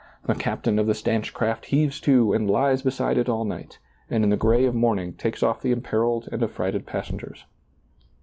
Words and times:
The 0.25 0.33
captain 0.33 0.79
of 0.79 0.87
the 0.87 0.95
stanch 0.95 1.31
craft 1.31 1.65
heaves 1.65 1.99
to 2.01 2.33
and 2.33 2.49
lies 2.49 2.81
beside 2.81 3.19
it 3.19 3.29
all 3.29 3.45
night, 3.45 3.77
and 4.09 4.23
in 4.23 4.31
the 4.31 4.35
gray 4.35 4.65
of 4.65 4.73
morn 4.73 4.97
ing 4.97 5.13
takes 5.13 5.43
off 5.43 5.61
the 5.61 5.71
imperiled 5.71 6.27
and 6.31 6.41
affrighted 6.41 6.87
passen 6.87 7.19
gers. 7.19 7.45